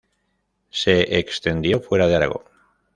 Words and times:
Se 0.71 1.19
extendió 1.19 1.79
fuera 1.79 2.07
de 2.07 2.15
Aragón. 2.15 2.41